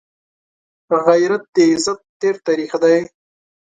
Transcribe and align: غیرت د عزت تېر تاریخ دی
غیرت 1.05 1.43
د 1.55 1.57
عزت 1.71 1.99
تېر 2.19 2.35
تاریخ 2.47 2.71
دی 2.83 2.99